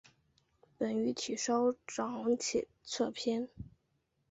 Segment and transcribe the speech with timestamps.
[0.79, 3.47] 本鱼体稍长且侧扁。